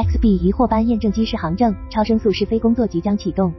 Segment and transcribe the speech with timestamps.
[0.00, 3.52] XB 货班验证机试航证，超声速试飞工作即将启动。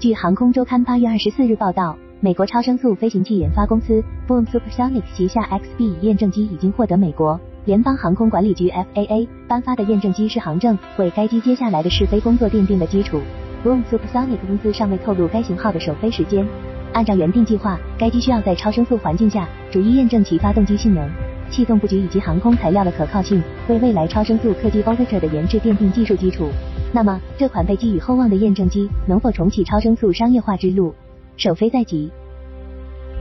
[0.00, 13.20] 据航空周刊八月二十四日报道，美国超声速飞行器研发公司 Boom Supersonic 旗下 XB 验证机已经获得美国联邦航空管理局 FAA 颁发的验证机试航证，为该机接下来的试飞工作奠定了基础。
[13.64, 16.44] Boom Supersonic 公司尚未透露该型号的首飞时间。
[16.92, 21.08] 按照原定计划，该机需要在超声速环境下逐一验证其发动机性能。
[21.50, 26.48] 气动布局以及航空材料的可靠性，为未来超声速客机 Overture 的研制奠定技术基础。
[26.92, 30.94] 那么，这款被寄予厚望的验证机能否重启超声速商业化之路？
[31.36, 32.10] 首飞在即。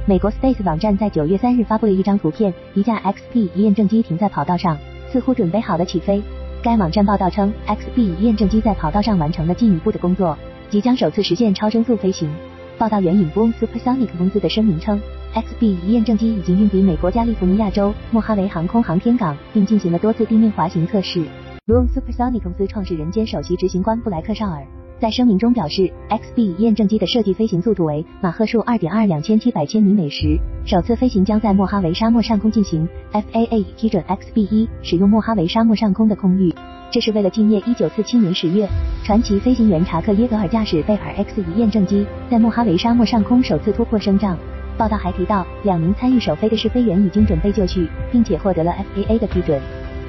[0.07, 4.77] 美国 Space 网站在九月三日发布了一张图片，一架 XB 验证机停在跑道上，
[5.11, 6.21] 似乎准备好了起飞。
[6.63, 10.37] 该网站报道称，XB 验证机在跑道上完成了进一步的工作，
[10.69, 12.29] 即将首次实现超声速飞行。
[12.77, 14.99] 报道援引 Boom Supersonic 公司的声明称。
[15.33, 21.19] XB 一验证机已经运抵美国加利福尼亚州莫哈维航空航天港，并进行了多次地面滑行测试。
[21.67, 24.65] Boom Supersonic 公司创始人兼首席执行官布莱克绍尔
[24.99, 32.89] 在声明中表示，XB 一验证机的设计飞行速度为马赫数2.2两千七百千米每时，首次飞行将在莫哈维沙漠上空进行。
[33.13, 36.51] FAA 批准 XB 一使用莫哈维沙漠上空的空域，
[36.91, 38.67] 这是为了纪念1947年10月，
[39.05, 44.35] 传奇飞行员查克耶格尔驾驶贝尔 X 1验证机在莫哈维沙漠上空首次突破升障。
[44.79, 49.59] 报道还提到，两名参与首飞的试飞员已经准备就绪，并且获得了 FAA 的批准。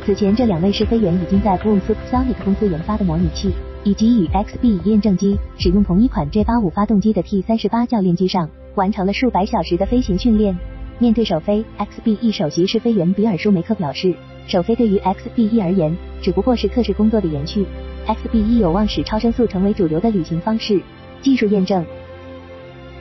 [0.06, 10.56] 此前，这两位试飞员已经在 Boom Supersonic 公司研发的模拟器以及与 XB 验证机使用同一款 J85 发动机的 T38 教练机上完成了数百小时的飞行训练。
[11.00, 14.14] 面对首飞，XB 首席试飞员比尔舒梅克表示，
[14.46, 17.66] 首飞对于 XB 而言只不过是测试工作的延续。
[18.06, 20.80] XB 有望使超声速成为主流的旅行方式。
[21.22, 21.84] 技术验证。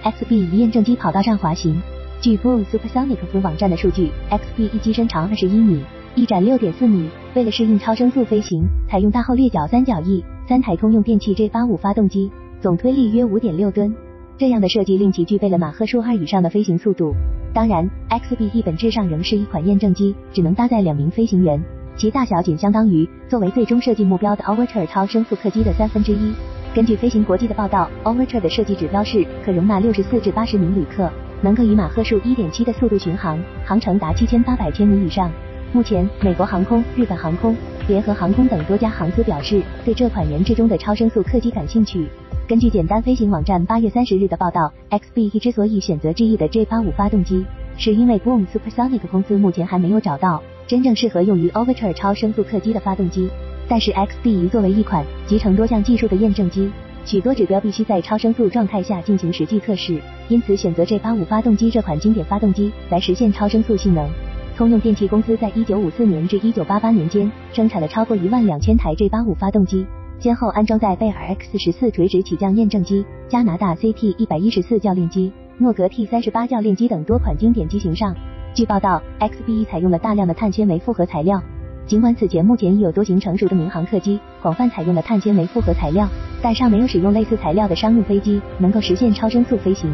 [0.04, 1.82] XB 一验证机跑道上滑行。
[2.22, 5.82] 据 Boom Supersonic 网站的数据，XB 一机身长二十一米，
[6.16, 7.10] 翼展六点四米。
[7.36, 13.94] 为了适应超声速飞行，采用大后掠角三角翼，三台通用电气 J85 发动机，总推力约五点六吨。
[14.38, 17.14] 这样的设计令其具备了马赫数二以上的飞行速度。
[17.54, 21.62] 当然，XB 一本质上仍是一款验证机，只能搭载两名飞行员，
[21.98, 26.34] 其大小仅相当于作为最终设计目标的 Overture 超声速客机的三分之一。
[26.76, 31.10] 根据飞行国际的报道，Overture 的设计指标是可容纳六十四至八十名旅客，
[31.42, 35.32] 能够以马赫数一点七的速度巡航，航程达七千八百千米以上。
[35.74, 37.56] 目前，美国航空、日本航空、
[37.88, 42.08] 联合航空等多家航司表示对这款研制中的超声速客机感兴趣。
[42.48, 47.44] 根据简单飞行网站八月三十日的报道，XB 之所以选择 GE 的 J 八五发动机，
[47.78, 53.28] 是因为 Boom Supersonic 公司目前还没有找到真正适合用于 Overture 超声速客机的发动机。
[53.70, 56.70] 但是 XB 作为一款集成多项技术的验证机，
[57.06, 64.10] 许多指标必须在超声速状态下进行实际测试，因此选择 J85 发动机这款经典发动机来实现超声速性能。
[64.58, 69.86] 通用电气公司在1954年至1988年间生产了超过一万两千台 J85 发动机，
[70.20, 78.14] 先后安装在贝尔 X14 垂直起降验证机、加拿大 CT114 教练机、诺格 T38 教练机等多款经典机型上。
[78.54, 81.42] 据报道，XB 采用了大量的碳纤维复合材料。
[81.90, 86.08] 尽管此前目前已有多型成熟的民航客机广泛采用了碳纤维复合材料，
[86.40, 89.92] 但尚没有使用类似材料的商用飞机能够实现超声速飞行。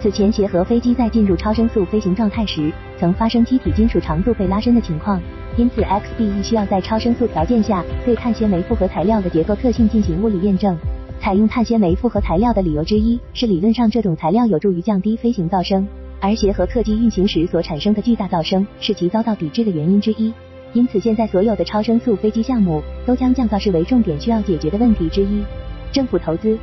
[0.00, 5.22] 此前协和飞机在进入超声速飞行状态时，曾发生机体金属长度被拉伸的情况，
[5.56, 10.76] 因此 XB 需要在超声速条件下对碳纤维复合材料的结构特性进行物理验证。
[11.20, 15.86] 采用碳纤维复合材料的理由之一是，理论上这种材料有助于降低飞行噪声，
[16.20, 20.32] 而协和客机运行时所产生的巨大噪声是其遭到抵制的原因之一。
[20.76, 25.42] 因此，现在所有的超声速飞机项目都将降噪视为重点需要解决的问题之一。
[25.90, 26.58] 政府投资，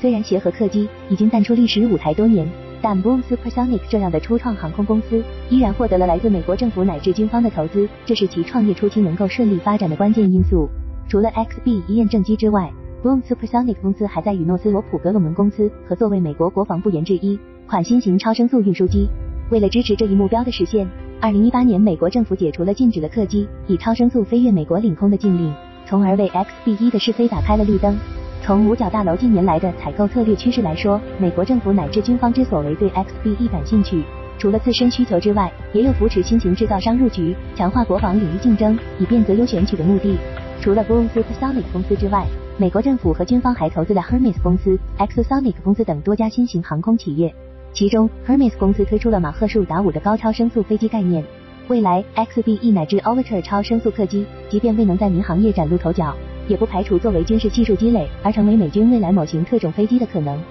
[0.00, 2.48] 虽然协和客机已经淡出历史舞台多年，
[2.80, 10.66] 但 Boom Supersonic 这样的初创航空公司依然获得了来自美国政府乃至军方的投资，这是其创业初期能够顺利发展的关键因素。
[11.06, 12.72] 除了 XB 一验证机之外
[13.04, 19.06] ，Boom Supersonic 公司还在与诺斯罗普格鲁门公司合作，为美国国防部研制一款新型超声速运输机。
[19.50, 20.88] 为了支持这一目标的实现。
[21.20, 25.52] 二零一八年，美国政府解除了禁止了客机以超声速飞越美国领空的禁令，
[25.86, 27.96] 从而为 XB 一的试飞打开了绿灯。
[28.42, 34.02] 从五角大楼近年来的采购策略趋势来说，美国政府乃至军方之所为对 XB 一感兴趣，
[34.36, 40.16] 除了自身需求之外，也有扶持新型制造商入局、强化国防领域竞争，以便择优选取的目的。
[40.60, 42.26] 除了 Boom Supersonic 公司之外，
[42.58, 47.34] 美国政府和军方还投资了 Hermes 公司、Exosonic 公司等多家新型航空企业。
[47.76, 51.22] 其中，Hermes 公司推出了马赫数达五的高超声速飞机概念。
[51.68, 56.16] 未来，XB 乃至 Overture 超声速客机，即便未能在民航业崭露头角，
[56.48, 60.42] 也不排除作为军事技术积累而成为美军未来某型特种飞机的可能。